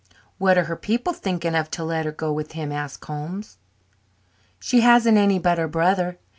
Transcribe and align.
"What 0.39 0.57
are 0.57 0.63
her 0.63 0.75
people 0.75 1.13
thinking 1.13 1.53
of 1.53 1.69
to 1.69 1.83
let 1.83 2.05
her 2.07 2.11
go 2.11 2.33
with 2.33 2.53
him?" 2.53 2.71
asked 2.71 3.05
Holmes. 3.05 3.59
"She 4.59 4.81
hasn't 4.81 5.19
any 5.19 5.37
but 5.37 5.59
her 5.59 5.67
brother. 5.67 6.17